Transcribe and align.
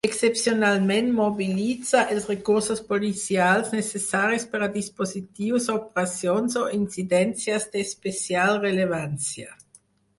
Excepcionalment 0.07 1.09
mobilitza 1.17 1.99
els 2.13 2.23
recursos 2.31 2.81
policials 2.93 3.69
necessaris 3.75 4.47
per 4.55 4.63
a 4.63 4.71
dispositius, 4.79 5.69
operacions 5.77 6.59
o 6.65 6.67
incidències 6.83 7.73
d'especial 7.77 8.63
rellevància. 8.69 9.59